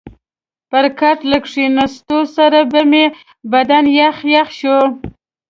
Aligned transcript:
پر 0.69 0.85
کټ 0.99 1.19
له 1.31 1.37
کښېنستو 1.45 2.19
سره 2.35 2.59
به 2.71 2.81
مې 2.91 3.05
بدن 3.51 3.83
یخ 3.99 4.17
یخ 4.33 4.47
شو. 4.59 4.77